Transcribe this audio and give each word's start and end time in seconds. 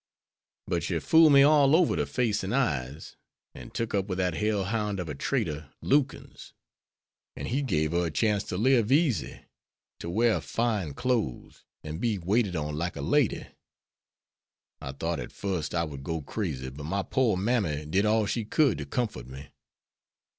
But 0.65 0.81
she 0.81 0.97
fooled 0.97 1.31
me 1.31 1.43
all 1.43 1.75
over 1.75 1.95
the 1.95 2.07
face 2.07 2.43
and 2.43 2.55
eyes, 2.55 3.17
and 3.53 3.71
took 3.71 3.93
up 3.93 4.07
with 4.07 4.17
that 4.17 4.33
hell 4.33 4.63
hound 4.63 4.99
of 4.99 5.07
a 5.07 5.13
trader, 5.13 5.69
Lukens; 5.83 6.53
an' 7.35 7.45
he 7.45 7.61
gave 7.61 7.91
her 7.91 8.07
a 8.07 8.09
chance 8.09 8.43
to 8.45 8.57
live 8.57 8.91
easy, 8.91 9.41
to 9.99 10.09
wear 10.09 10.41
fine 10.41 10.95
clothes, 10.95 11.65
an' 11.83 11.99
be 11.99 12.17
waited 12.17 12.55
on 12.55 12.75
like 12.79 12.95
a 12.95 13.01
lady. 13.01 13.45
I 14.81 14.93
thought 14.93 15.19
at 15.19 15.31
first 15.31 15.75
I 15.75 15.83
would 15.83 16.03
go 16.03 16.23
crazy, 16.23 16.71
but 16.71 16.85
my 16.85 17.03
poor 17.03 17.37
mammy 17.37 17.85
did 17.85 18.03
all 18.07 18.25
she 18.25 18.43
could 18.43 18.79
to 18.79 18.87
comfort 18.87 19.27
me. 19.27 19.49